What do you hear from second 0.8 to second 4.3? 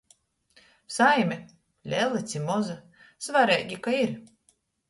Saime, lela ci moza, svareigi, ka ir.